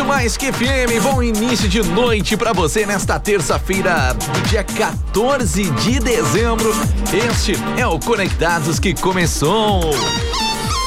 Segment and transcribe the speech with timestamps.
[0.00, 1.02] muito mais que FM.
[1.02, 4.16] Bom início de noite para você nesta terça-feira,
[4.48, 6.74] dia 14 de dezembro.
[7.28, 9.90] Este é o Conectados que começou.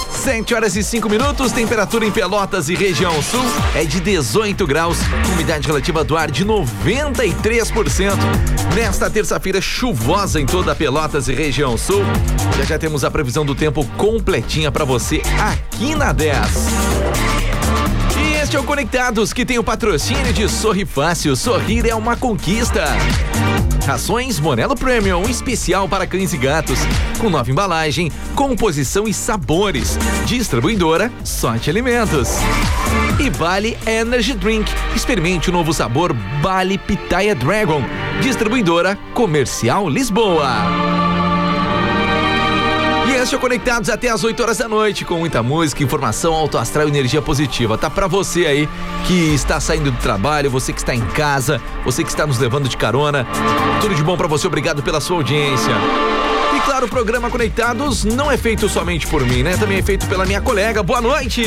[0.10, 3.44] 7 horas e 5 minutos, temperatura em Pelotas e região sul
[3.76, 4.98] é de 18 graus,
[5.34, 8.14] umidade relativa do ar de 93%.
[8.74, 12.04] Nesta terça-feira chuvosa em toda Pelotas e região sul,
[12.58, 17.03] já já temos a previsão do tempo completinha para você aqui na 10.
[18.54, 21.36] Este é o Conectados, que tem o patrocínio de Sorri Fácil.
[21.36, 22.86] Sorrir é uma conquista.
[23.84, 26.78] Rações Monelo Premium, especial para cães e gatos.
[27.18, 29.98] Com nova embalagem, composição e sabores.
[30.28, 32.30] Distribuidora Sorte Alimentos.
[33.20, 34.72] E Vale Energy Drink.
[34.96, 37.82] Experimente o novo sabor Bali Pitaya Dragon.
[38.22, 41.03] Distribuidora Comercial Lisboa.
[43.24, 46.90] Estejam conectados até as 8 horas da noite com muita música, informação, alto astral e
[46.90, 47.78] energia positiva.
[47.78, 48.70] Tá para você aí
[49.08, 52.68] que está saindo do trabalho, você que está em casa, você que está nos levando
[52.68, 53.26] de carona.
[53.80, 55.72] Tudo de bom para você, obrigado pela sua audiência
[56.66, 59.58] claro, o programa Conectados não é feito somente por mim, né?
[59.58, 60.82] Também é feito pela minha colega.
[60.82, 61.44] Boa noite!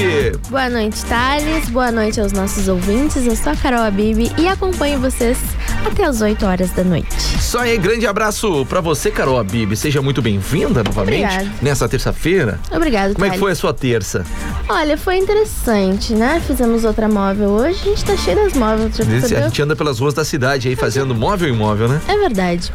[0.49, 1.69] Boa noite, Thales.
[1.71, 3.27] Boa noite aos nossos ouvintes.
[3.27, 5.39] Eu sou a Carol Abib e acompanho vocês
[5.85, 7.15] até as 8 horas da noite.
[7.41, 9.75] Só aí, grande abraço para você, Carol Abib.
[9.75, 12.61] Seja muito bem-vinda novamente nessa terça-feira.
[12.71, 14.25] Obrigado, Como é que foi a sua terça?
[14.69, 16.43] Olha, foi interessante, né?
[16.47, 17.81] Fizemos outra móvel hoje.
[17.83, 18.97] A gente tá cheio das móveis.
[19.29, 22.01] Já a gente anda pelas ruas da cidade aí fazendo móvel e imóvel, né?
[22.09, 22.73] É verdade.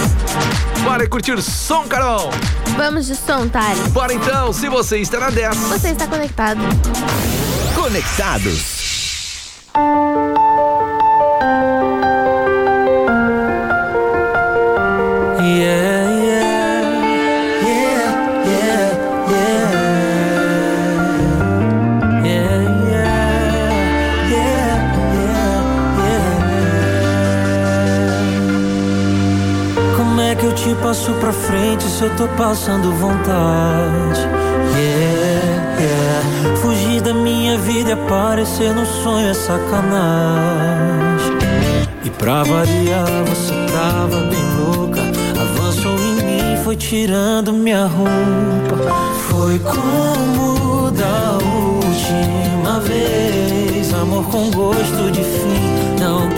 [0.82, 2.32] Bora curtir som, Carol!
[2.78, 3.90] Vamos de som, Thales.
[3.90, 5.58] Bora então, se você está na 10.
[5.58, 6.62] Você está conectado.
[7.76, 8.77] Conectados.
[31.98, 34.20] Se eu tô passando vontade.
[34.78, 36.56] Yeah, yeah.
[36.58, 41.38] Fugir da minha vida e aparecer no sonho é sacanagem.
[42.04, 45.02] E pra variar, você tava bem louca.
[45.42, 48.78] Avançou em mim, foi tirando minha roupa.
[49.30, 53.92] Foi como da última vez.
[53.92, 55.98] Amor com gosto de fim.
[56.00, 56.30] Não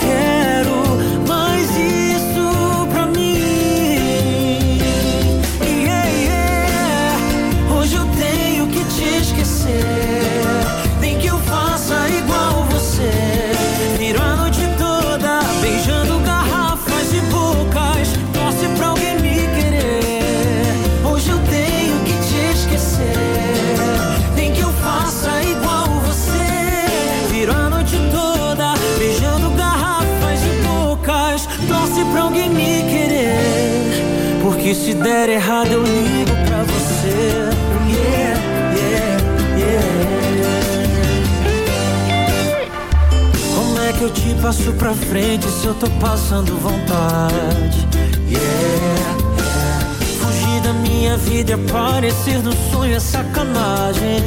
[34.79, 37.49] se der errado, eu ligo pra você.
[37.89, 38.39] Yeah,
[38.75, 39.17] yeah,
[39.57, 39.87] yeah.
[43.55, 47.87] Como é que eu te passo pra frente se eu tô passando vontade?
[48.29, 49.29] Yeah
[50.69, 54.21] da minha vida é aparecer no sonho é sacanagem.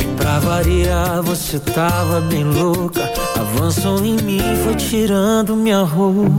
[0.00, 3.10] E pra variar, você tava bem louca.
[3.38, 6.30] Avançou em mim, foi tirando minha roupa.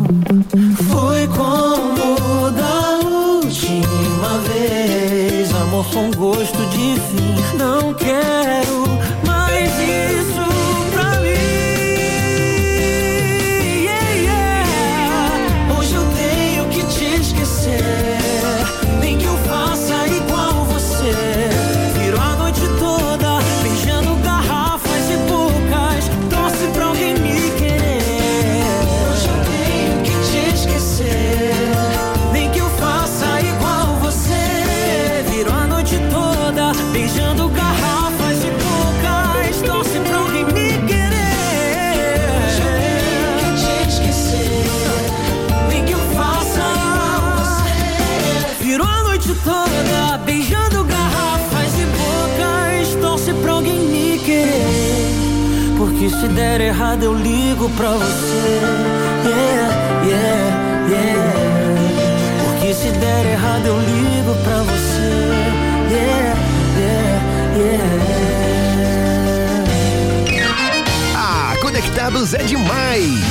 [0.91, 1.76] Foi com
[5.77, 7.57] amor com gosto de fim.
[7.57, 8.76] Não quero
[56.09, 58.61] Se der errado, eu ligo pra você.
[59.25, 59.69] Yeah,
[60.05, 61.33] yeah, yeah.
[62.45, 65.11] Porque se der errado, eu ligo pra você.
[65.91, 66.35] Yeah,
[66.77, 67.21] yeah,
[70.29, 70.57] yeah.
[71.15, 73.26] Ah, conectados é demais.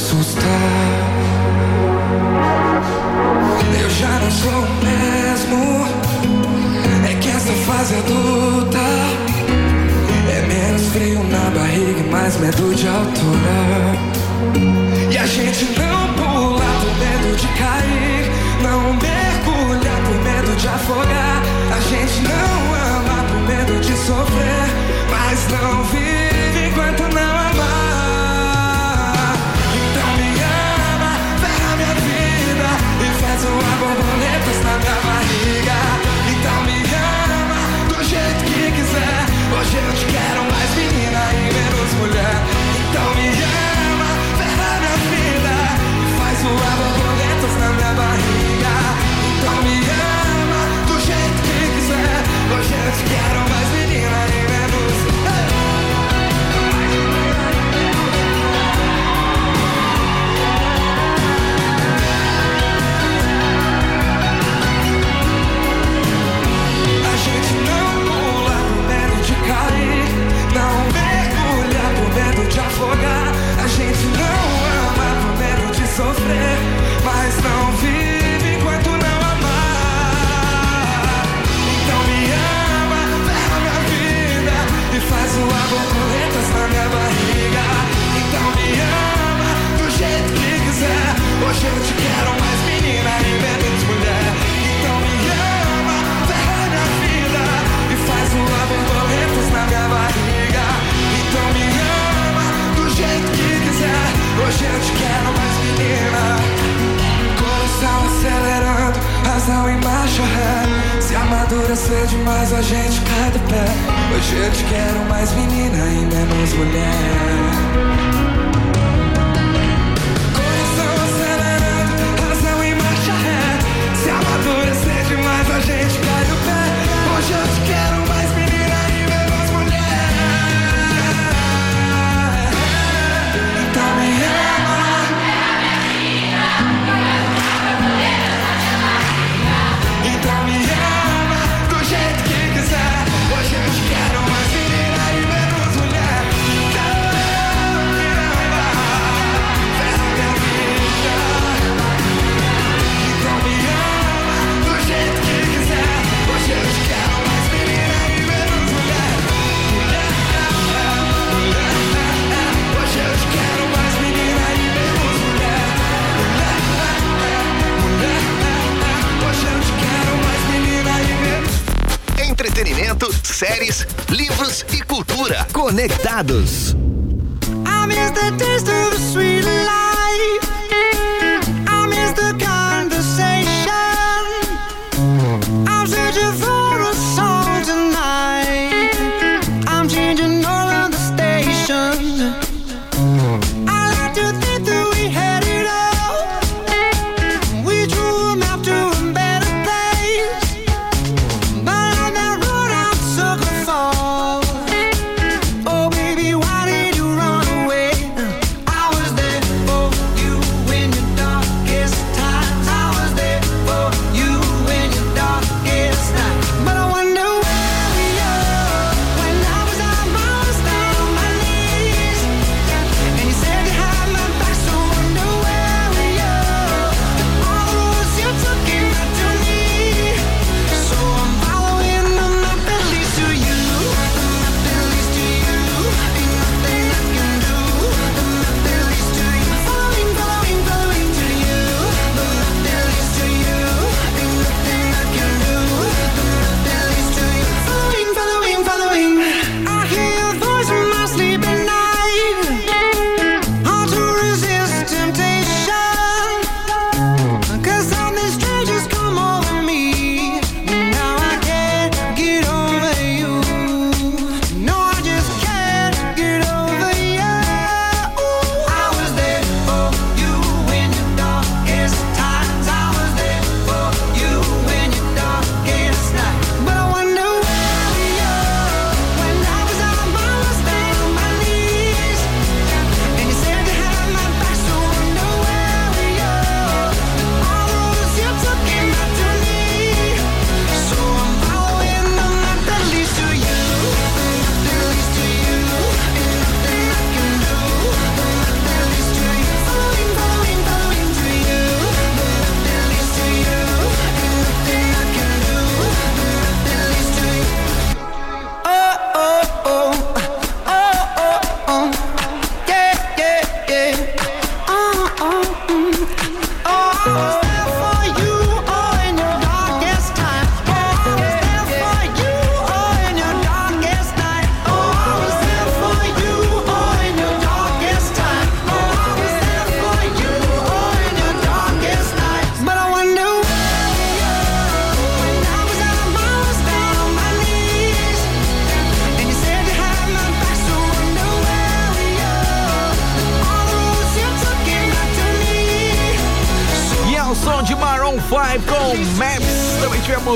[0.00, 0.49] So stop.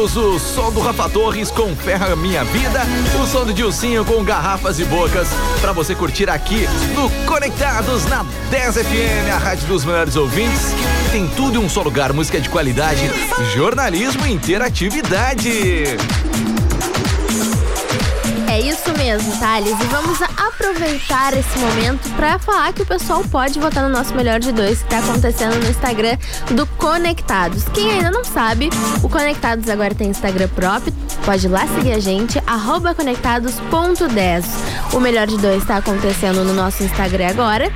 [0.04, 2.82] O som do Rafa Torres com Ferra Minha Vida.
[3.22, 5.26] O som do Dilcinho com Garrafas e Bocas.
[5.62, 10.60] Pra você curtir aqui no Conectados na 10 FM, a rádio dos melhores ouvintes.
[11.10, 13.00] Tem tudo em um só lugar: música de qualidade,
[13.54, 15.96] jornalismo e interatividade.
[18.54, 19.76] É isso mesmo, Thales.
[19.80, 24.38] E vamos aproveitar esse momento para falar que o pessoal pode votar no nosso melhor
[24.38, 26.16] de dois que está acontecendo no Instagram
[26.52, 27.64] do Conectados.
[27.72, 28.70] Quem ainda não sabe,
[29.02, 30.92] o Conectados agora tem Instagram próprio.
[31.24, 32.38] Pode ir lá seguir a gente,
[32.96, 34.44] conectados.10.
[34.92, 37.72] O melhor de dois está acontecendo no nosso Instagram agora.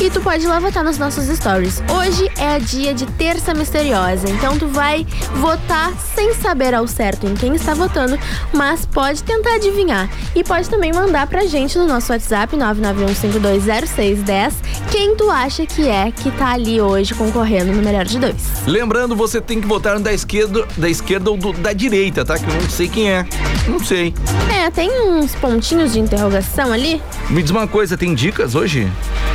[0.00, 1.82] E tu pode lá votar nos nossos stories.
[1.92, 7.34] Hoje é dia de terça misteriosa, então tu vai votar sem saber ao certo em
[7.34, 8.16] quem está votando,
[8.52, 10.08] mas pode tentar adivinhar.
[10.36, 14.52] E pode também mandar pra gente no nosso WhatsApp 991520610
[14.92, 18.36] quem tu acha que é que tá ali hoje concorrendo no melhor de dois.
[18.66, 22.38] Lembrando, você tem que votar da esquerda, da esquerda ou do, da direita, tá?
[22.38, 23.26] Que eu não sei quem é.
[23.66, 24.14] Não sei.
[24.48, 27.02] É, tem uns pontinhos de interrogação ali?
[27.28, 28.86] Me diz uma coisa, tem dicas hoje?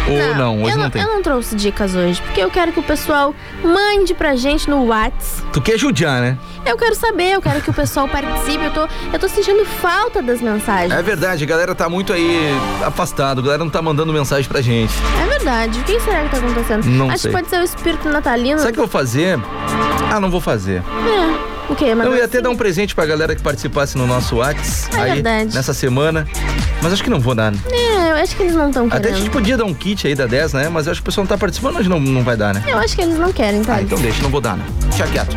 [0.08, 0.53] Ou não?
[0.56, 1.02] Não hoje eu não, tem.
[1.02, 3.34] Eu não trouxe dicas hoje, porque eu quero que o pessoal
[3.64, 5.52] mande pra gente no WhatsApp.
[5.52, 6.38] Tu quer judiar, né?
[6.66, 8.64] Eu quero saber, eu quero que o pessoal participe.
[8.64, 10.92] Eu tô, eu tô sentindo falta das mensagens.
[10.92, 12.50] É verdade, a galera tá muito aí
[12.86, 14.94] afastado, a galera não tá mandando mensagem pra gente.
[15.22, 15.80] É verdade.
[15.80, 16.86] O que será que tá acontecendo?
[16.86, 17.32] Não Acho sei.
[17.32, 18.60] que pode ser o espírito natalino.
[18.60, 19.40] Sabe o que eu vou fazer?
[20.12, 20.82] Ah, não vou fazer.
[20.82, 21.53] É.
[21.70, 21.96] O quê?
[21.96, 25.00] Mas eu ia até dar um presente pra galera que participasse no nosso WhatsApp É
[25.02, 25.56] aí verdade.
[25.56, 26.28] nessa semana.
[26.82, 27.52] Mas acho que não vou dar.
[27.52, 27.58] né?
[27.72, 29.18] É, eu acho que eles não estão Até a querendo.
[29.18, 30.70] gente podia dar um kit aí da 10, né?
[30.70, 32.64] Mas eu acho que o pessoal não tá participando, hoje não, não vai dar, né?
[32.68, 33.76] Eu acho que eles não querem, tá?
[33.76, 34.66] Ah, então deixa, não vou dar, né?
[34.90, 35.36] Deixa quieto.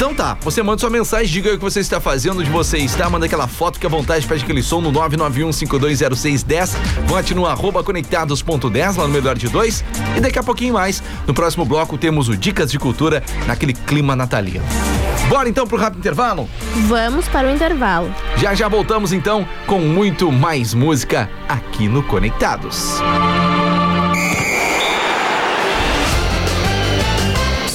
[0.00, 2.78] Então tá, você manda sua mensagem, diga aí o que você está fazendo, onde você
[2.78, 6.70] está, manda aquela foto que à vontade, pede aquele som no 991520610,
[7.04, 9.84] vote no arroba conectados.10 lá no melhor de dois
[10.16, 14.16] e daqui a pouquinho mais, no próximo bloco temos o Dicas de Cultura naquele clima
[14.16, 14.64] natalino.
[15.28, 16.48] Bora então pro rápido intervalo?
[16.88, 18.10] Vamos para o intervalo.
[18.38, 23.02] Já já voltamos então com muito mais música aqui no Conectados.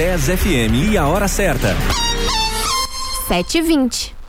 [0.00, 1.76] 10 FM e a hora certa.
[3.28, 4.19] 7h20.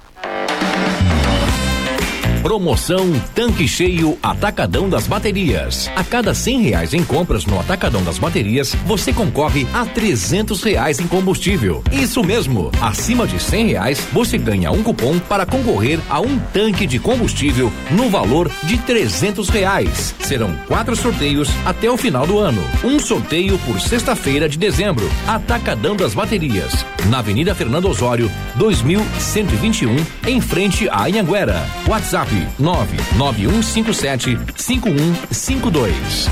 [2.42, 5.92] Promoção Tanque Cheio Atacadão das Baterias.
[5.96, 11.00] A cada cem reais em compras no Atacadão das Baterias, você concorre a trezentos reais
[11.00, 11.84] em combustível.
[11.92, 16.88] Isso mesmo, acima de cem reais, você ganha um cupom para concorrer a um tanque
[16.88, 20.16] de combustível no valor de trezentos reais.
[20.20, 22.64] Serão quatro sorteios até o final do ano.
[22.84, 25.08] Um sorteio por sexta-feira de dezembro.
[25.28, 29.96] Atacadão das Baterias, na Avenida Fernando Osório, 2121,
[30.28, 31.64] em frente à Anhanguera.
[31.88, 36.30] WhatsApp 99157 5152.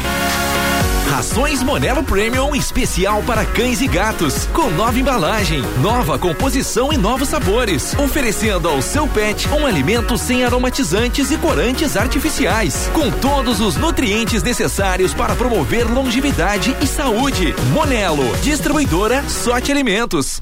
[1.09, 7.29] Rações Monelo Premium especial para cães e gatos, com nova embalagem, nova composição e novos
[7.29, 13.75] sabores, oferecendo ao seu pet um alimento sem aromatizantes e corantes artificiais, com todos os
[13.75, 17.55] nutrientes necessários para promover longevidade e saúde.
[17.73, 20.41] Monelo, distribuidora Sorte Alimentos.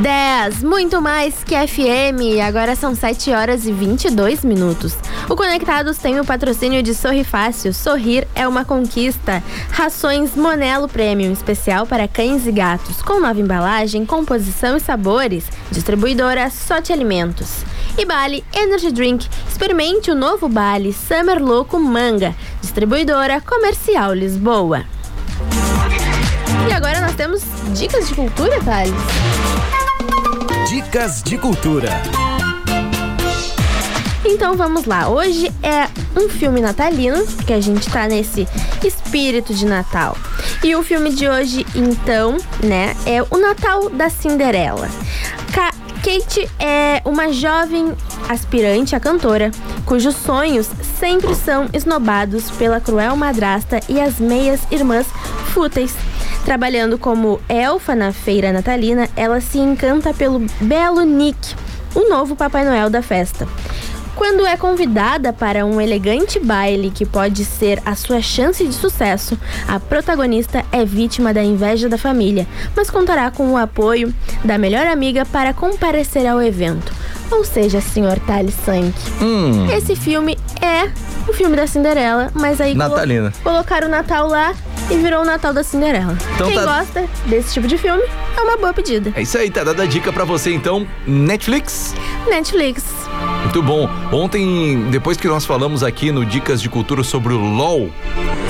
[0.00, 2.40] Dez, muito mais que FM.
[2.42, 4.96] Agora são 7 horas e 22 minutos.
[5.28, 7.74] O Conectados tem o patrocínio de Sorri Fácil.
[7.74, 9.42] Sorrir é uma conquista.
[9.70, 15.44] Rações Monelo Premium, especial para cães e gatos, com nova embalagem, composição e sabores.
[15.70, 17.62] Distribuidora Sorte Alimentos.
[17.98, 19.28] E Bali Energy Drink.
[19.46, 22.34] Experimente o novo Bali Summer Louco Manga.
[22.62, 24.82] Distribuidora Comercial Lisboa.
[26.70, 27.42] E agora nós temos
[27.74, 29.59] dicas de cultura, Thales?
[30.68, 31.90] Dicas de cultura.
[34.24, 35.08] Então vamos lá.
[35.08, 38.46] Hoje é um filme natalino, que a gente tá nesse
[38.84, 40.16] espírito de Natal.
[40.62, 44.88] E o filme de hoje, então, né, é O Natal da Cinderela.
[45.52, 47.92] Ca- Kate é uma jovem
[48.28, 49.50] aspirante a cantora,
[49.84, 50.68] cujos sonhos
[50.98, 55.06] sempre são esnobados pela cruel madrasta e as meias irmãs
[55.52, 55.92] fúteis.
[56.44, 61.54] Trabalhando como elfa na feira natalina, ela se encanta pelo belo Nick,
[61.94, 63.46] o novo Papai Noel da festa.
[64.16, 69.38] Quando é convidada para um elegante baile que pode ser a sua chance de sucesso,
[69.66, 74.12] a protagonista é vítima da inveja da família, mas contará com o apoio
[74.44, 76.92] da melhor amiga para comparecer ao evento.
[77.30, 78.18] Ou seja, Sr.
[78.26, 78.92] Tali Sank.
[79.22, 79.70] Hum.
[79.70, 80.90] Esse filme é
[81.30, 83.00] o filme da Cinderela, mas aí colo-
[83.42, 84.52] colocaram o Natal lá
[84.90, 86.16] e virou o Natal da Cinderela.
[86.34, 88.02] Então Quem tá- gosta desse tipo de filme
[88.36, 89.12] é uma boa pedida.
[89.14, 90.86] É isso aí, tá dada a dica pra você então.
[91.06, 91.94] Netflix.
[92.28, 92.84] Netflix.
[93.42, 93.88] Muito bom.
[94.12, 97.90] Ontem, depois que nós falamos aqui no Dicas de Cultura sobre o LOL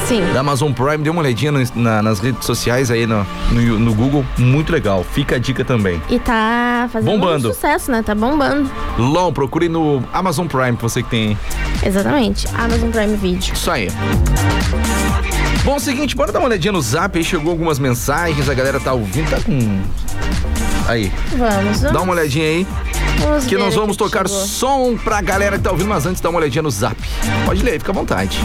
[0.07, 0.23] Sim.
[0.33, 3.95] da Amazon Prime, dê uma olhadinha no- na- nas redes sociais aí no, no, no
[3.95, 4.25] Google.
[4.39, 5.05] Muito legal.
[5.05, 6.01] Fica a dica também.
[6.09, 7.49] E tá fazendo Bombando.
[7.55, 8.03] sucesso, né?
[8.03, 8.71] Tá bombando.
[8.99, 11.39] LOL, procure no Amazon Prime, você que tem.
[11.83, 12.47] Exatamente.
[12.55, 13.53] Amazon Prime Video.
[13.55, 13.89] Isso aí.
[15.65, 17.17] Bom, seguinte, bora dar uma olhadinha no zap.
[17.19, 19.81] Aí chegou algumas mensagens, a galera tá ouvindo, tá com.
[20.89, 21.93] Aí, Vamos, vamos.
[21.93, 22.67] dá uma olhadinha aí,
[23.19, 24.45] vamos que nós vamos que tocar chegou.
[24.47, 26.97] som pra galera que tá ouvindo, mas antes dá uma olhadinha no zap.
[27.45, 28.39] Pode ler, fica à vontade.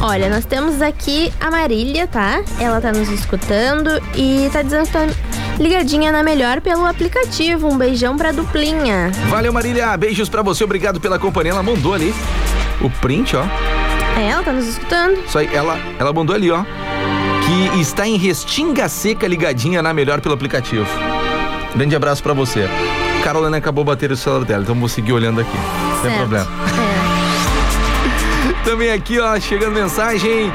[0.00, 2.42] Olha, nós temos aqui a Marília, tá?
[2.58, 5.06] Ela tá nos escutando e tá dizendo que tá
[5.58, 7.68] ligadinha na melhor pelo aplicativo.
[7.68, 9.10] Um beijão pra duplinha.
[9.28, 9.96] Valeu, Marília.
[9.96, 11.52] Beijos pra você, obrigado pela companhia.
[11.52, 12.14] Ela mandou ali
[12.80, 13.44] o print, ó.
[14.18, 15.18] É, ela tá nos escutando.
[15.24, 16.64] Isso aí, ela, ela mandou ali, ó.
[17.46, 20.86] Que está em Restinga Seca ligadinha na melhor pelo aplicativo.
[21.74, 22.68] Grande abraço pra você.
[23.22, 25.56] Carolina acabou bater o celular dela, então vou seguir olhando aqui.
[26.02, 26.18] Sem Certo.
[26.18, 26.46] problema.
[28.64, 28.64] É.
[28.68, 30.52] Também aqui, ó, chegando mensagem.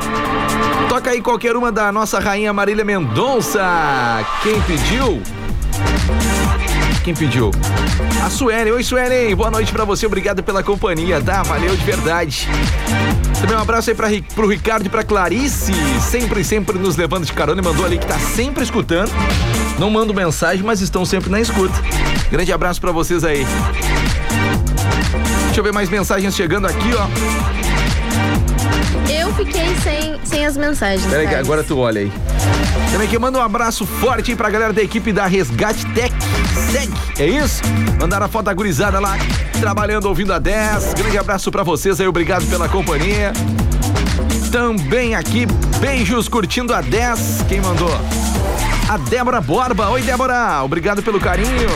[0.90, 3.62] Toca aí qualquer uma da nossa rainha Marília Mendonça.
[4.44, 5.22] Quem pediu?
[7.04, 7.52] Quem pediu?
[8.24, 8.74] A Suelen.
[8.74, 9.36] Oi, Suelen.
[9.36, 10.06] Boa noite pra você.
[10.06, 11.44] Obrigado pela companhia, tá?
[11.44, 12.48] Valeu de verdade.
[13.44, 15.74] Também um abraço aí pra, pro Ricardo e pra Clarice.
[16.00, 17.62] Sempre, sempre nos levando de carona.
[17.62, 19.12] E mandou ali que tá sempre escutando.
[19.78, 21.74] Não mando mensagem, mas estão sempre na escuta.
[22.32, 23.46] Grande abraço pra vocês aí.
[25.48, 27.06] Deixa eu ver mais mensagens chegando aqui, ó.
[29.12, 31.06] Eu fiquei sem, sem as mensagens.
[31.06, 32.14] Peraí, agora tu olha aí.
[32.94, 36.16] Também que manda um abraço forte aí pra galera da equipe da Resgate Tech.
[36.72, 37.62] Seg, é isso?
[38.00, 39.18] Mandaram a foto da gurizada lá,
[39.60, 40.94] trabalhando, ouvindo a 10.
[40.94, 43.34] Grande abraço pra vocês aí, obrigado pela companhia.
[44.52, 45.46] Também aqui,
[45.80, 47.46] beijos curtindo a 10.
[47.48, 47.94] Quem mandou?
[48.88, 49.90] A Débora Borba.
[49.90, 50.62] Oi, Débora.
[50.64, 51.70] Obrigado pelo carinho.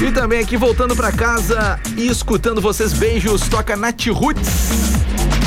[0.00, 2.92] E também aqui voltando pra casa e escutando vocês.
[2.94, 4.99] Beijos, toca Nath Roots.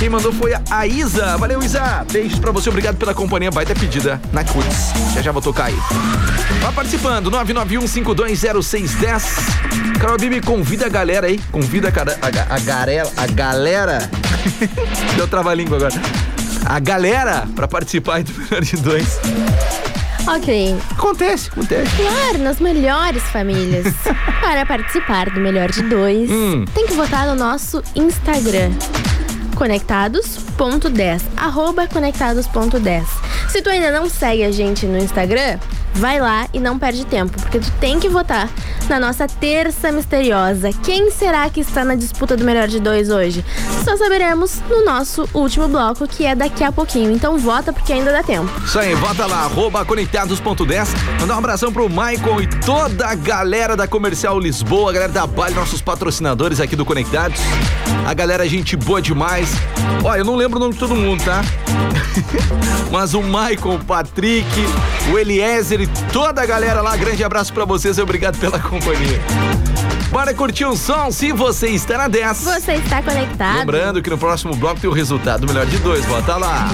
[0.03, 1.37] Quem mandou foi a Isa.
[1.37, 2.05] Valeu, Isa.
[2.11, 3.49] Beijos pra você, obrigado pela companhia.
[3.49, 4.91] Baita pedida, Nath Roots.
[5.15, 5.77] Já já vou tocar aí.
[6.61, 9.23] Vá participando, 991520610.
[10.01, 11.39] Carol Bibi, convida a galera aí.
[11.53, 14.09] Convida a, cara- a, a garela, a galera.
[15.15, 15.93] Deu trava-língua agora.
[16.65, 19.21] A galera pra participar aí do Melhor de Dois.
[20.27, 20.75] Ok.
[20.91, 21.95] Acontece, acontece.
[21.95, 23.85] Claro, nas melhores famílias.
[24.43, 26.65] Para participar do Melhor de Dois, Hum.
[26.75, 28.71] tem que votar no nosso Instagram.
[29.55, 33.03] Conectados.10 Arroba conectados.10
[33.49, 35.59] Se tu ainda não segue a gente no Instagram,
[35.93, 38.49] vai lá e não perde tempo, porque tu tem que votar
[38.89, 40.71] na nossa terça misteriosa.
[40.83, 43.43] Quem será que está na disputa do melhor de dois hoje?
[43.83, 47.11] Só saberemos no nosso último bloco, que é daqui a pouquinho.
[47.11, 48.49] Então vota porque ainda dá tempo.
[48.63, 50.87] Isso aí, bota lá, arroba conectados.10.
[51.19, 55.27] Mandar um abração pro Michael e toda a galera da Comercial Lisboa, a galera da
[55.27, 57.39] Bale, nossos patrocinadores aqui do Conectados.
[58.05, 59.49] A galera, gente boa demais.
[60.03, 61.41] Ó, eu não lembro o nome de todo mundo, tá?
[62.91, 64.47] Mas o Michael, o Patrick,
[65.11, 69.19] o Eliezer e toda a galera lá, grande abraço pra vocês e obrigado pela companhia.
[70.09, 72.37] Bora curtir um som se você está na 10.
[72.43, 73.57] Você está conectado?
[73.57, 76.05] Lembrando que no próximo bloco tem o resultado do melhor de dois.
[76.05, 76.69] Bota lá.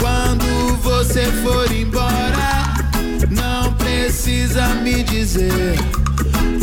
[0.00, 2.74] Quando você for embora,
[3.30, 5.76] não precisa me dizer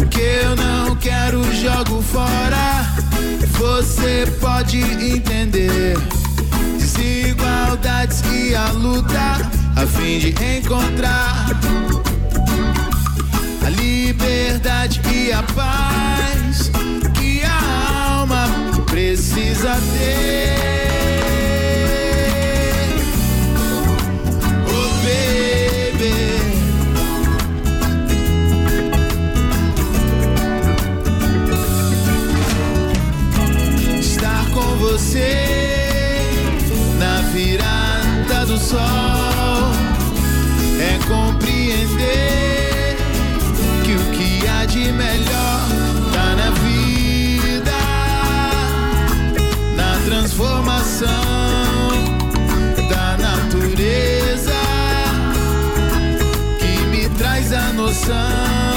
[0.10, 2.88] que eu não quero jogo fora.
[3.60, 5.96] Você pode entender
[6.80, 11.52] desigualdades e a luta a fim de encontrar
[13.64, 16.41] a liberdade e a paz.
[19.64, 20.81] a day
[58.06, 58.71] sun.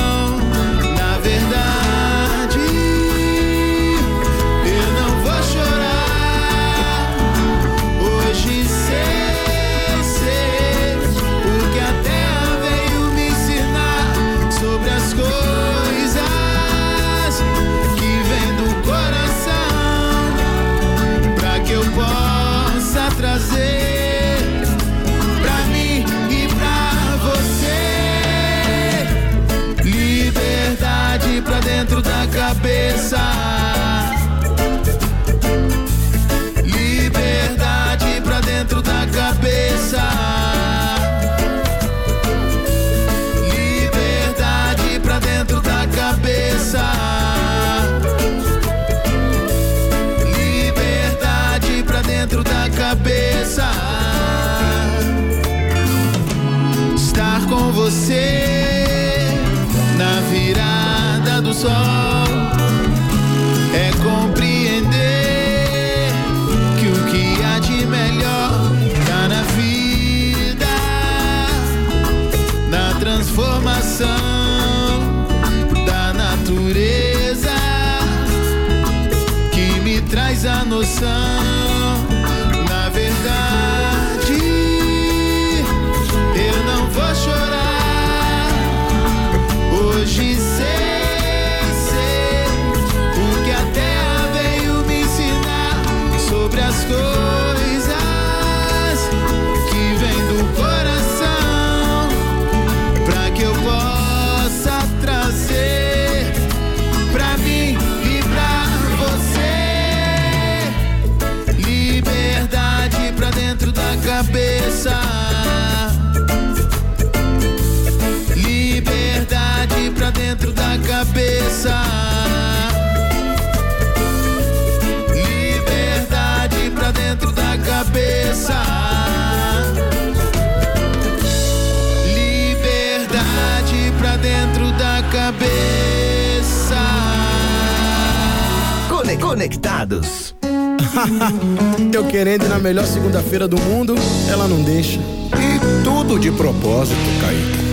[141.92, 143.94] Eu querendo ir na melhor segunda-feira do mundo,
[144.28, 144.98] ela não deixa.
[144.98, 147.64] E tudo de propósito, Kaique.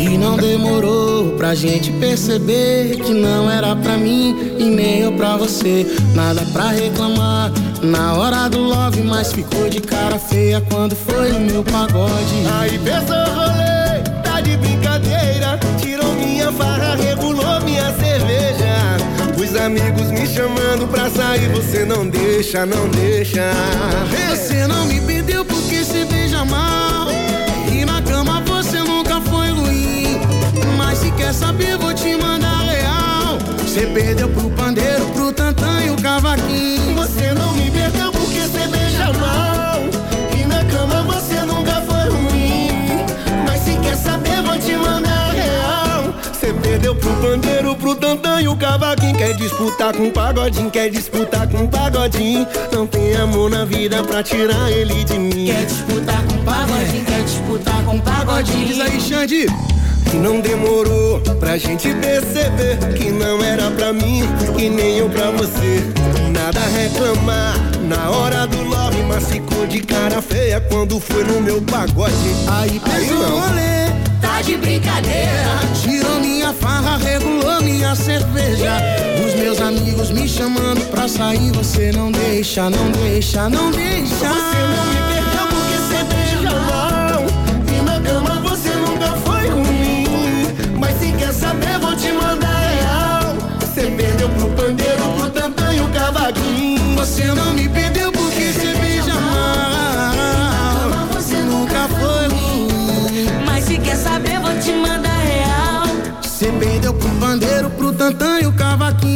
[0.00, 5.36] E não demorou pra gente perceber que não era pra mim e nem eu pra
[5.36, 5.86] você.
[6.14, 7.50] Nada pra reclamar
[7.82, 12.46] na hora do love, mas ficou de cara feia quando foi no meu pagode.
[12.60, 15.58] Aí pensou rolê, tá de brincadeira.
[15.80, 16.78] Tirou minha farra.
[17.27, 17.27] Os
[19.68, 23.52] amigos me chamando pra sair, você não deixa, não deixa.
[24.30, 27.08] Você não me perdeu porque se beija mal.
[27.70, 30.20] E na cama você nunca foi ruim.
[30.78, 33.38] Mas se quer saber, vou te mandar real.
[33.58, 36.94] Você perdeu pro pandeiro, pro tantã e o cavaquinho.
[36.94, 37.87] Você não me perdeu
[47.08, 49.16] pro pandeiro, pro tantã e o cavaquinho.
[49.16, 52.46] Quer disputar com o pagodinho, quer disputar com o pagodinho.
[52.72, 55.46] Não tem amor na vida pra tirar ele de mim.
[55.46, 58.66] Quer disputar com pagodinho, quer disputar com pagodinho.
[58.66, 59.46] Diz aí, Xande.
[60.10, 64.22] Que não demorou pra gente perceber que não era pra mim
[64.56, 65.84] e nem eu pra você.
[66.32, 71.42] Nada a reclamar na hora do love, mas ficou de cara feia quando foi no
[71.42, 72.14] meu pagode.
[72.46, 73.92] Aí pesou o rolê,
[74.38, 75.58] tá de brincadeira.
[75.82, 78.78] Tirou minha farra, regulou minha cerveja.
[79.26, 84.28] Os meus amigos me chamando pra sair, você não deixa, não deixa, não deixa.
[84.28, 87.24] Você não me perdeu porque você beija mal.
[87.66, 90.06] E na cama você nunca foi ruim.
[90.78, 93.34] Mas se quer saber, vou te mandar real.
[93.60, 96.96] Você perdeu pro pandeiro, pro tantã e o cavaquinho.
[96.96, 97.67] Você não me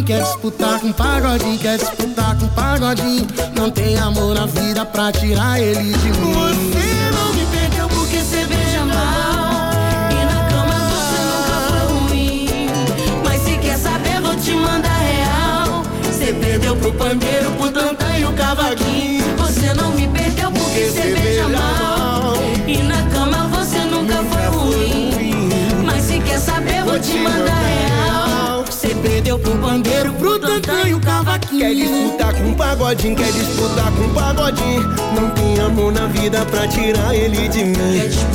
[0.03, 0.05] cavaquinho.
[0.05, 3.27] Quer disputar com pagodinho, quer disputar com pagodinho.
[3.55, 6.33] Não tem amor na vida pra tirar ele de mim.
[6.33, 9.73] Você não me perdeu porque você beija mal.
[10.11, 12.69] E na cama você nunca foi ruim.
[13.25, 15.83] Mas se quer saber, vou te mandar real.
[16.05, 19.25] Você perdeu pro pandeiro, pro tantã e o cavaquinho.
[19.39, 22.35] Você não me perdeu porque você beija mal.
[22.67, 25.49] E na cama você nunca foi ruim.
[25.85, 28.32] Mas se quer saber, vou te mandar real.
[29.03, 31.61] Perdeu pro pandeiro, pro tantã e o cavaquinho.
[31.61, 34.83] Quer disputar com o pagodinho, quer disputar com o pagodinho.
[35.15, 37.77] Não tem amor na vida pra tirar ele de mim.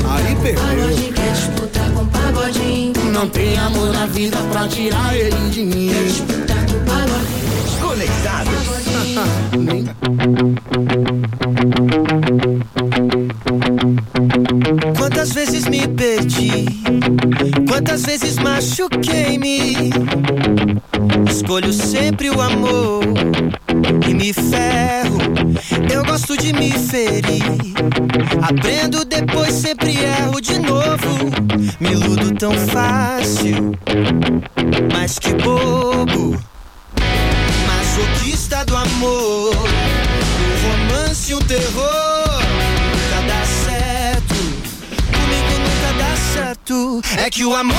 [0.10, 1.14] Aí perdeu.
[1.14, 2.94] quer disputar com pagodinho.
[3.12, 5.90] Não tem amor na vida pra tirar ele de mim.
[5.90, 7.80] Quer disputar com pagodinho.
[7.82, 8.78] Conectados.
[14.98, 16.66] Quantas vezes me perdi,
[17.68, 19.87] quantas vezes machuquei-me.
[21.48, 23.06] Escolho sempre o amor
[24.06, 25.18] e me ferro.
[25.90, 27.42] Eu gosto de me ferir.
[28.42, 31.32] Aprendo depois, sempre erro de novo.
[31.80, 33.72] Me iludo tão fácil,
[34.92, 36.38] mas que bobo.
[37.66, 42.42] Masoquista do amor, um romance, um terror.
[42.92, 44.36] Nunca dá certo,
[45.14, 47.02] comigo nunca dá certo.
[47.18, 47.77] É que o amor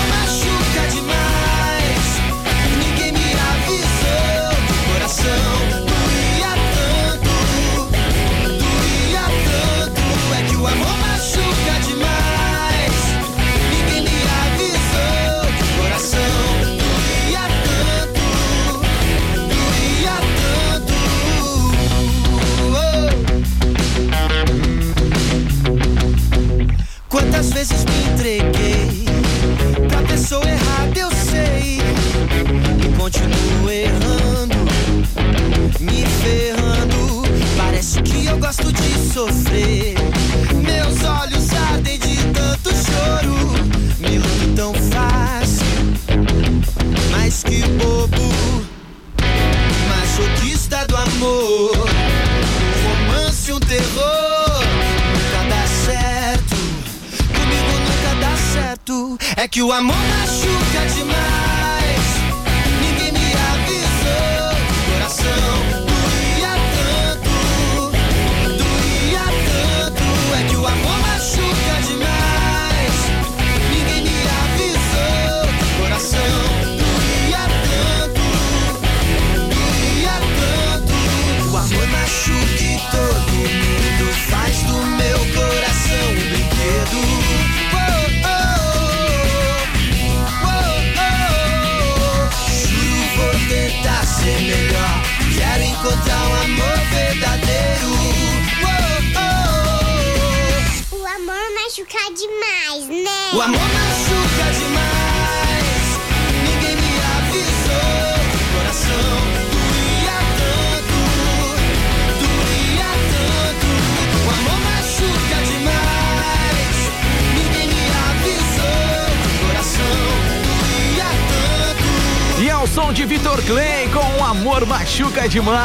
[123.09, 125.59] Vitor Clay com amor machuca demais.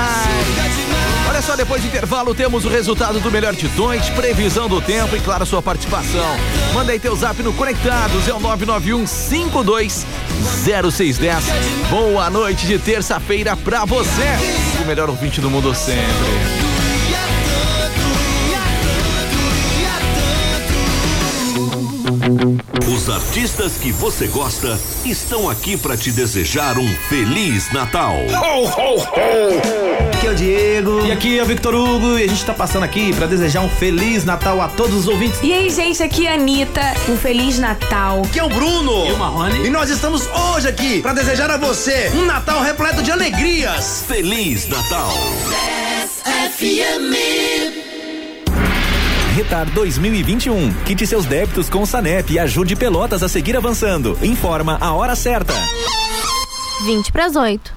[1.28, 5.14] Olha só, depois do intervalo temos o resultado do melhor de dois, previsão do tempo
[5.14, 6.38] e claro sua participação.
[6.74, 10.06] Manda aí teu zap no Conectados, é o 991 52
[10.64, 11.44] 0610.
[11.90, 14.38] Boa noite de terça-feira pra você,
[14.82, 16.63] o melhor ouvinte do mundo sempre.
[22.88, 28.16] Os artistas que você gosta estão aqui para te desejar um feliz Natal.
[30.16, 31.06] Aqui é o Diego.
[31.06, 32.18] E aqui é o Victor Hugo.
[32.18, 35.40] E a gente tá passando aqui pra desejar um Feliz Natal a todos os ouvintes.
[35.44, 36.82] E aí, gente, aqui é a Anitta.
[37.10, 38.22] Um Feliz Natal.
[38.24, 39.06] Aqui é o Bruno.
[39.06, 39.66] E o Marrone.
[39.66, 44.06] E nós estamos hoje aqui pra desejar a você um Natal repleto de alegrias.
[44.08, 45.14] Feliz Natal.
[49.44, 50.72] Retar 2021.
[50.86, 54.18] Quite seus débitos com o Sanep e ajude Pelotas a seguir avançando.
[54.24, 55.54] Informa a hora certa.
[56.86, 57.74] 20 para as 8.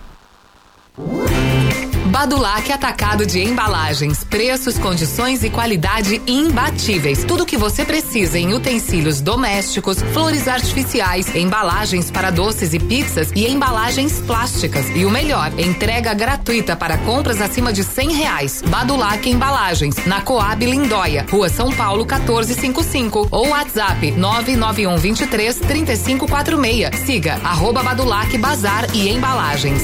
[2.16, 4.24] Badulac Atacado de Embalagens.
[4.24, 7.22] Preços, condições e qualidade imbatíveis.
[7.24, 13.30] Tudo o que você precisa em utensílios domésticos, flores artificiais, embalagens para doces e pizzas
[13.36, 14.86] e embalagens plásticas.
[14.96, 18.62] E o melhor, entrega gratuita para compras acima de cem reais.
[18.66, 26.98] Badulac Embalagens, na Coab Lindóia, Rua São Paulo 1455 ou WhatsApp 991 23 3546.
[26.98, 29.82] Siga arroba Badulac Bazar e Embalagens.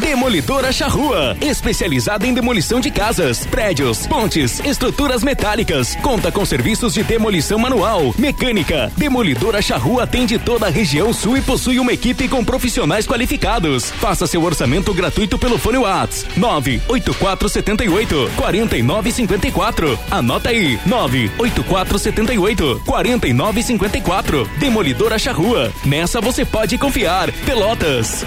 [0.00, 5.96] Demolidora Charrua, especializada em demolição de casas, prédios, pontes, estruturas metálicas.
[5.96, 8.92] Conta com serviços de demolição manual, mecânica.
[8.96, 13.90] Demolidora Charrua atende toda a região sul e possui uma equipe com profissionais qualificados.
[13.90, 19.98] Faça seu orçamento gratuito pelo fone Whats 98478 4954.
[20.10, 24.50] Anota aí 98478 4954.
[24.58, 25.72] Demolidora Charrua.
[25.84, 27.32] Nessa você pode confiar.
[27.46, 28.26] Pelotas.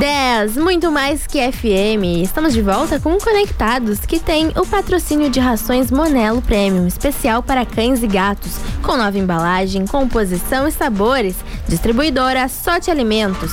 [0.00, 2.22] Dez, muito mais que FM.
[2.22, 7.66] Estamos de volta com Conectados, que tem o patrocínio de rações Monelo Premium, especial para
[7.66, 11.36] cães e gatos, com nova embalagem, composição e sabores.
[11.68, 13.52] Distribuidora Sorte Alimentos.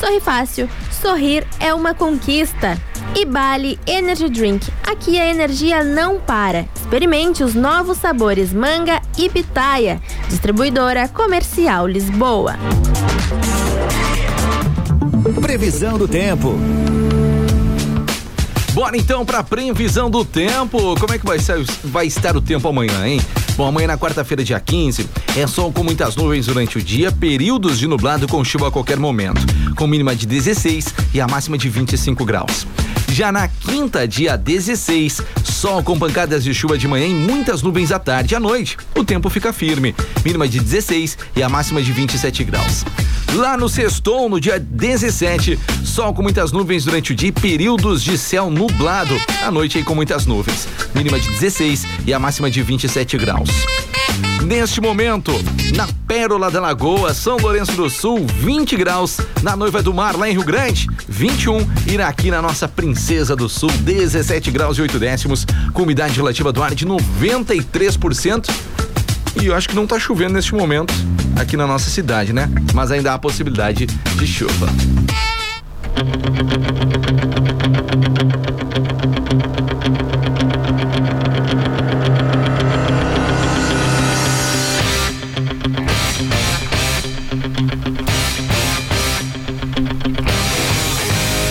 [0.00, 0.68] Sorri fácil,
[1.00, 2.76] sorrir é uma conquista.
[3.14, 4.68] E Bali Energy Drink.
[4.82, 6.66] Aqui a energia não para.
[6.74, 10.02] Experimente os novos sabores manga e pitaia.
[10.28, 12.56] Distribuidora Comercial Lisboa.
[15.32, 16.58] Previsão do tempo.
[18.74, 20.94] Bora então pra previsão do tempo.
[21.00, 23.20] Como é que vai, ser, vai estar o tempo amanhã, hein?
[23.56, 27.78] Bom, amanhã na quarta-feira, dia 15, é sol com muitas nuvens durante o dia, períodos
[27.78, 29.40] de nublado com chuva a qualquer momento,
[29.76, 32.66] com mínima de 16 e a máxima de 25 graus.
[33.08, 37.92] Já na quinta, dia 16, sol com pancadas de chuva de manhã e muitas nuvens
[37.92, 38.76] à tarde e à noite.
[38.94, 39.94] O tempo fica firme,
[40.24, 42.84] mínima de 16 e a máxima de 27 graus.
[43.34, 48.00] Lá no sextou, no dia 17, sol com muitas nuvens durante o dia e períodos
[48.00, 49.14] de céu nublado.
[49.44, 50.68] À noite aí com muitas nuvens.
[50.94, 53.50] Mínima de 16 e a máxima de 27 graus.
[54.44, 55.32] Neste momento,
[55.74, 59.18] na Pérola da Lagoa, São Lourenço do Sul, 20 graus.
[59.42, 61.58] Na Noiva do Mar, lá em Rio Grande, 21.
[61.90, 66.52] E aqui na nossa Princesa do Sul, 17 graus e 8 décimos, com umidade relativa
[66.52, 68.48] do ar de 93%.
[69.40, 70.92] E eu acho que não tá chovendo neste momento
[71.36, 72.48] aqui na nossa cidade, né?
[72.72, 74.68] Mas ainda há possibilidade de chuva.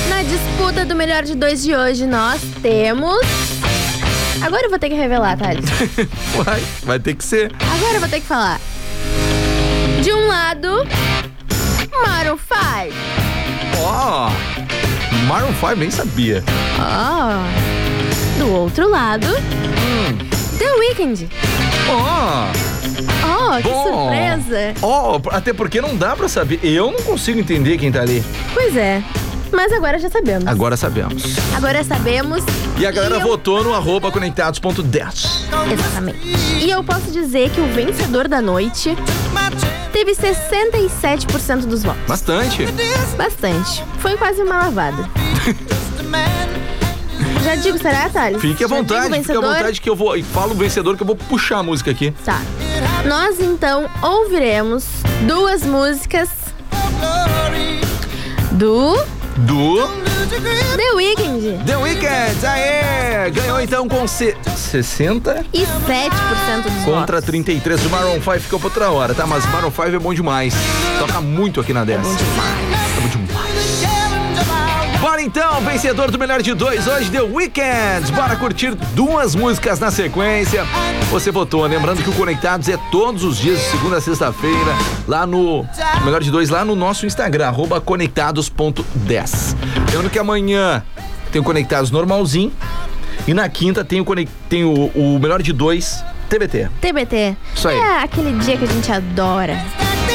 [0.09, 3.17] Na disputa do melhor de dois de hoje, nós temos.
[4.41, 5.65] Agora eu vou ter que revelar, Thales.
[6.43, 7.51] Vai, vai ter que ser.
[7.93, 8.59] Agora eu vou ter que falar.
[10.01, 10.67] De um lado,
[12.01, 12.95] Maroon 5.
[13.83, 14.31] Ó,
[15.27, 16.43] Maroon 5 nem sabia.
[16.79, 18.39] Ó.
[18.39, 19.27] Do outro lado,
[20.57, 21.29] The Weeknd.
[21.87, 22.47] Ó.
[23.25, 23.83] Oh, que Bom.
[23.83, 24.73] surpresa.
[24.81, 26.61] Ó, até porque não dá pra saber.
[26.63, 28.23] Eu não consigo entender quem tá ali.
[28.55, 29.03] Pois é.
[29.53, 30.47] Mas agora já sabemos.
[30.47, 31.23] Agora sabemos.
[31.55, 32.43] Agora sabemos.
[32.77, 35.45] E a galera eu- votou no arroba conectados.10.
[35.71, 36.19] Exatamente.
[36.59, 38.97] E eu posso dizer que o vencedor da noite
[39.91, 42.01] teve 67% dos votos.
[42.07, 42.65] Bastante.
[43.15, 43.83] Bastante.
[43.99, 45.07] Foi quase uma lavada.
[47.43, 48.41] Já digo, será, Thales?
[48.41, 50.21] Fique à Já vontade, fique à vontade que eu vou.
[50.23, 52.11] Fala o vencedor que eu vou puxar a música aqui.
[52.23, 52.41] Tá.
[53.05, 54.85] Nós então ouviremos
[55.27, 56.29] duas músicas
[58.53, 58.95] do
[59.37, 59.87] Do
[60.29, 61.63] The Weeknd.
[61.65, 62.45] The Weeknd.
[62.45, 63.31] Aê!
[63.31, 64.35] Ganhou então com se...
[64.55, 65.67] 60 E 7%
[66.63, 68.39] dos contra 33 do Maroon 5.
[68.39, 69.25] Ficou pra outra hora, tá?
[69.27, 70.53] Mas Maroon 5 é bom demais.
[70.99, 71.99] Toca muito aqui na 10.
[71.99, 73.02] É bom demais.
[75.23, 78.11] Então, vencedor do melhor de dois hoje, The Weeknd.
[78.13, 80.65] Bora curtir duas músicas na sequência.
[81.09, 84.75] Você votou, lembrando que o Conectados é todos os dias, segunda a sexta-feira,
[85.07, 85.65] lá no
[86.03, 89.55] melhor de dois, lá no nosso Instagram, arroba conectados.10.
[89.87, 90.83] Lembrando que amanhã
[91.31, 92.51] tem o Conectados normalzinho
[93.25, 94.05] e na quinta tem o,
[94.49, 96.69] tem o, o melhor de dois, TBT.
[96.81, 97.37] TBT.
[97.55, 97.77] Isso aí.
[97.77, 99.57] É aquele dia que a gente adora.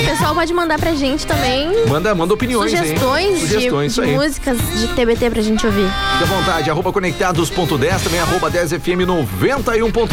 [0.00, 2.78] O pessoal pode mandar pra gente também Manda, manda opiniões, hein?
[2.78, 5.88] sugestões, Sugestões, de, de músicas de TBT pra gente ouvir.
[6.12, 10.08] Fique à vontade, arroba conectados.10, também arroba 10fm 91.9.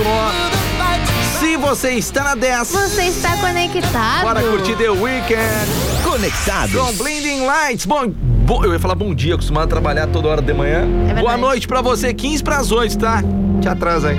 [1.39, 4.21] Se você está na 10, Você está conectado.
[4.23, 5.69] bora curtir The Weekend.
[6.03, 6.73] Conectados.
[6.73, 7.85] Com Blinding Lights.
[7.85, 10.85] Bom, bom, eu ia falar bom dia, acostumado a trabalhar toda hora de manhã.
[10.87, 11.21] verdade.
[11.21, 13.21] Boa noite pra você, 15 pras 8, tá?
[13.61, 14.17] Te atrasa aí.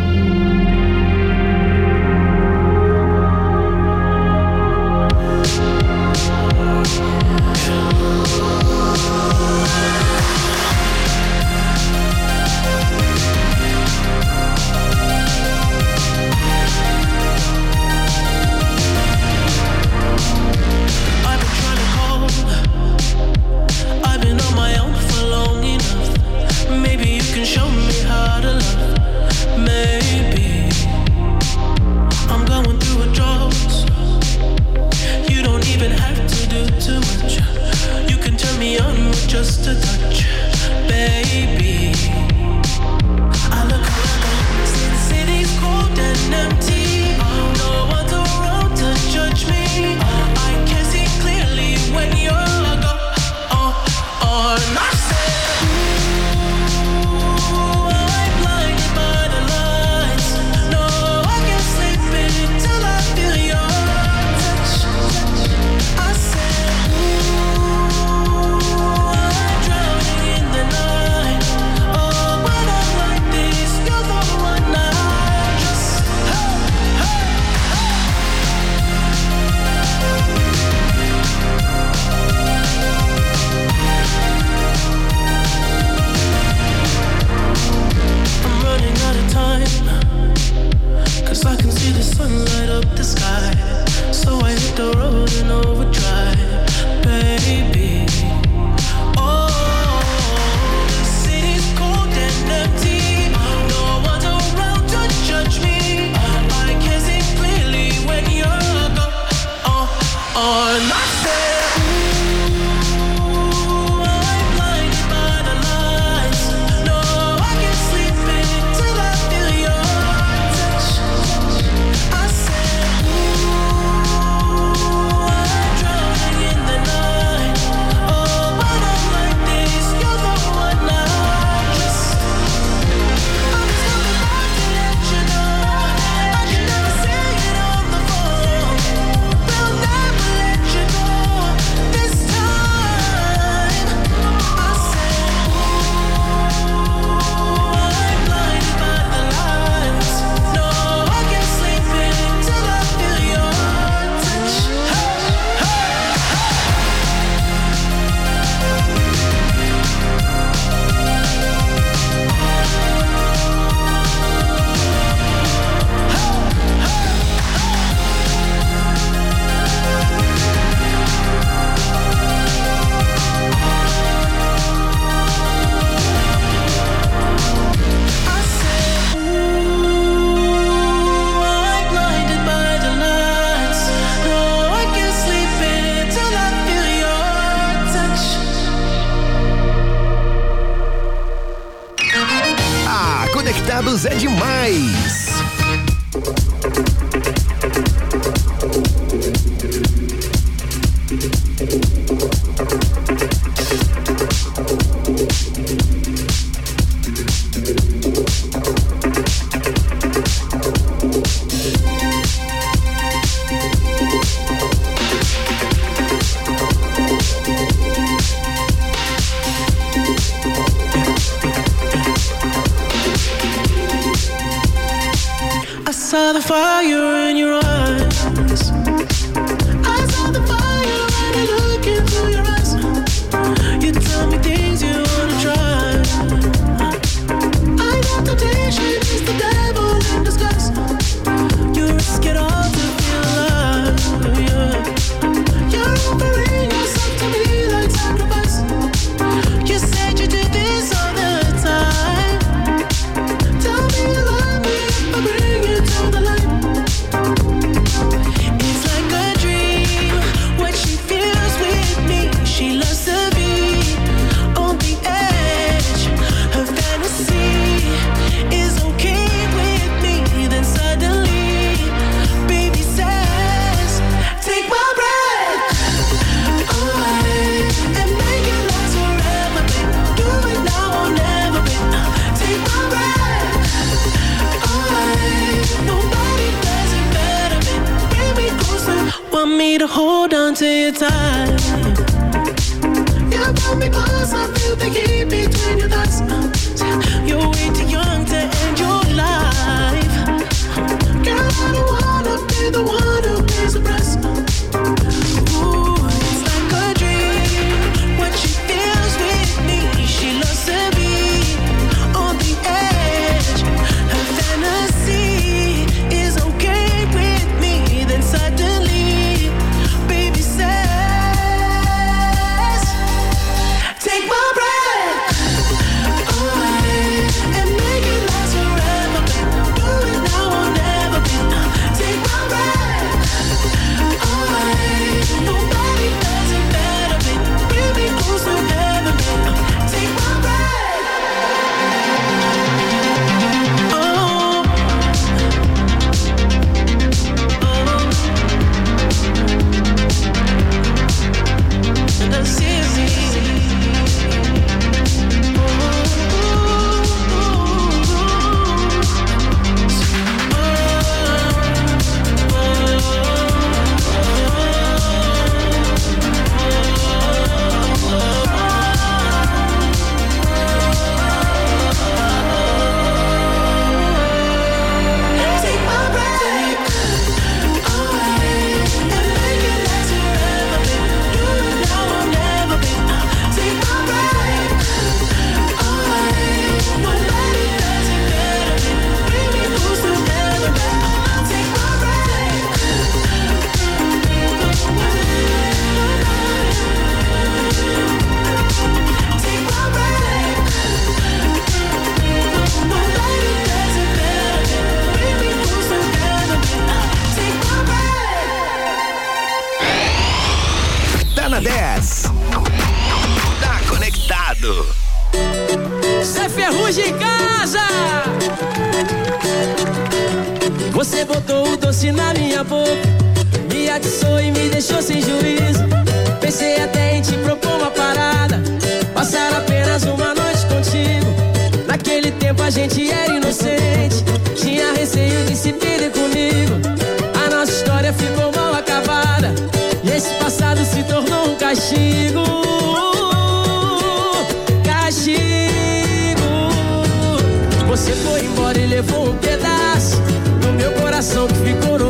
[451.47, 452.06] Coração que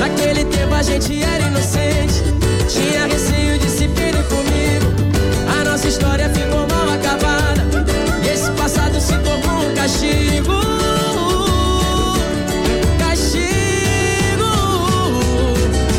[0.00, 2.20] Naquele tempo a gente era inocente,
[2.68, 4.92] tinha receio de se perder comigo.
[5.56, 7.64] A nossa história ficou mal acabada,
[8.24, 10.52] e esse passado se tornou um castigo.
[12.98, 14.50] Castigo.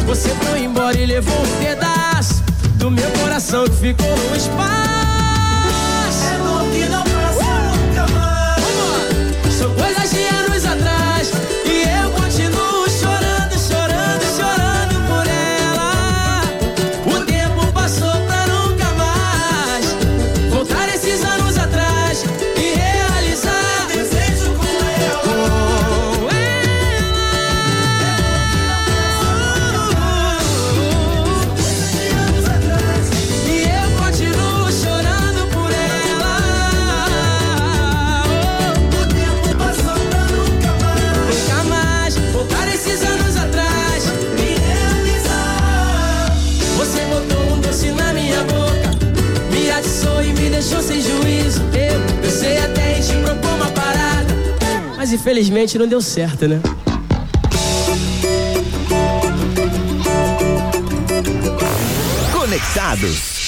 [0.06, 2.44] Você foi embora e levou um pedaço
[2.76, 4.60] do meu coração que ficou no espaço.
[6.34, 7.46] É bom que não passa
[7.78, 9.54] nunca mais.
[9.54, 10.59] São coisas de anos
[55.30, 56.60] Infelizmente não deu certo, né?
[62.34, 63.39] Conectados.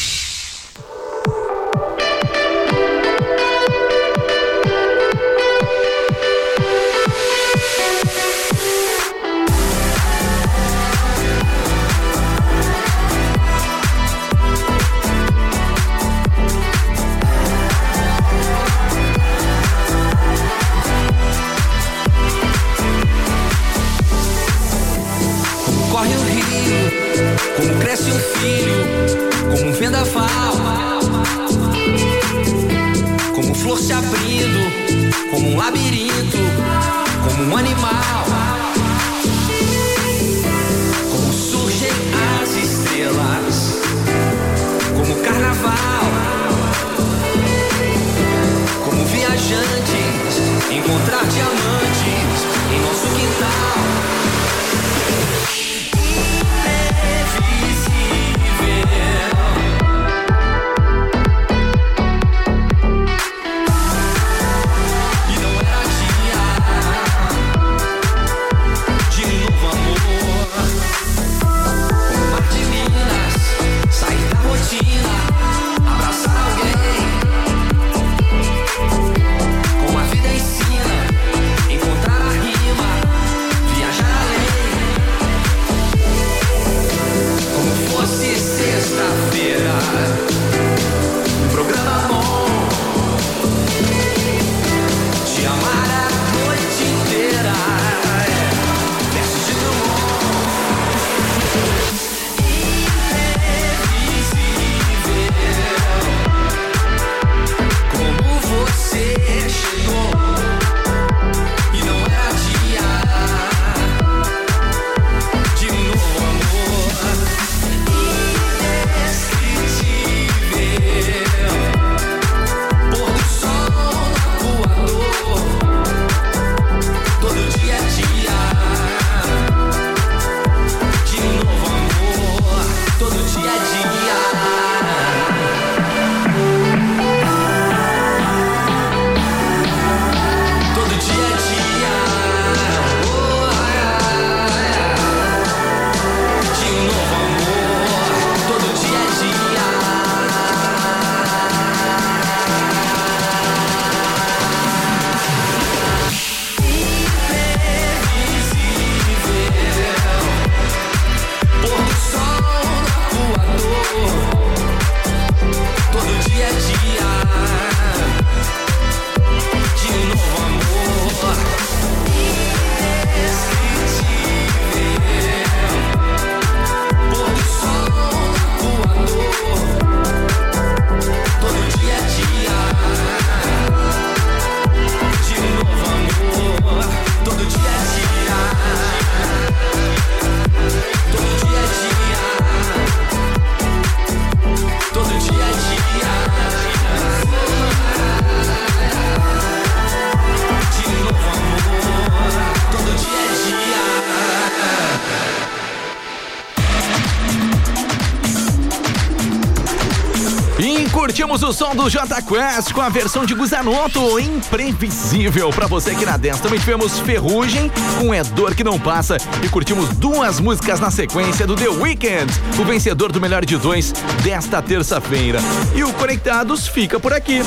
[211.52, 216.16] O som do J Quest com a versão de Guzanoto, imprevisível pra você aqui na
[216.16, 216.40] 10.
[216.40, 221.46] Também tivemos Ferrugem com É Dor Que Não Passa e curtimos duas músicas na sequência
[221.46, 223.92] do The Weeknd, o vencedor do melhor de dois
[224.24, 225.40] desta terça-feira.
[225.76, 227.42] E o Conectados fica por aqui.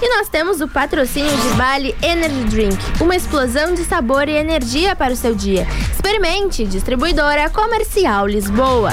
[0.00, 4.96] E nós temos o patrocínio de Bali Energy Drink, uma explosão de sabor e energia
[4.96, 5.68] para o seu dia.
[5.92, 8.92] Experimente, distribuidora comercial Lisboa.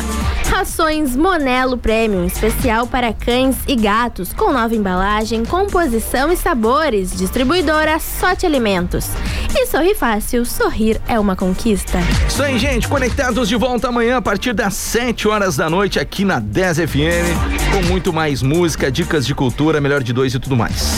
[0.49, 7.15] Rações Monelo Premium, especial para cães e gatos, com nova embalagem, composição e sabores.
[7.15, 9.07] Distribuidora Sorte Alimentos.
[9.55, 11.99] E sorri fácil, sorrir é uma conquista.
[12.27, 12.87] Isso aí, gente.
[12.87, 17.71] Conectados de volta amanhã a partir das 7 horas da noite aqui na 10 FM,
[17.73, 20.97] com muito mais música, dicas de cultura, melhor de dois e tudo mais.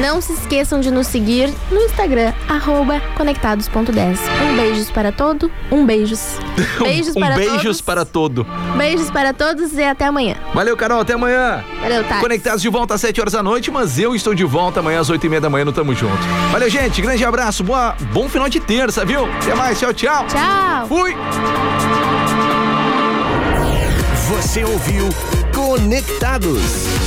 [0.00, 4.18] Não se esqueçam de nos seguir no Instagram, arroba conectados.10.
[4.42, 6.20] Um beijos para todo, um beijos.
[6.82, 7.80] Beijos um para beijos todos.
[7.80, 8.46] para todo.
[8.76, 10.36] Beijos para todos e até amanhã.
[10.54, 11.00] Valeu, Carol.
[11.00, 11.64] Até amanhã.
[11.80, 12.20] Valeu, tá.
[12.20, 15.10] Conectados de volta às 7 horas da noite, mas eu estou de volta amanhã às
[15.10, 16.16] 8 e meia da manhã no Tamo Junto.
[16.50, 17.00] Valeu, gente.
[17.00, 17.62] Grande abraço.
[17.62, 19.26] Boa, bom final de terça, viu?
[19.26, 19.78] Até mais.
[19.78, 20.26] Tchau, tchau.
[20.26, 20.86] Tchau.
[20.88, 21.14] Fui.
[24.28, 25.08] Você ouviu
[25.54, 27.05] Conectados.